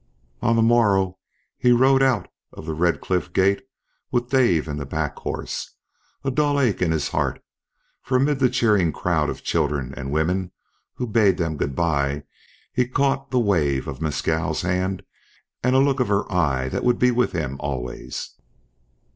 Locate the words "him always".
17.33-18.31